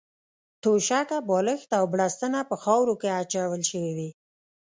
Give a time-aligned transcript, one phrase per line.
[0.63, 4.09] توشکه، بالښت او بړستنه په خاورو کې اچول شوې وې.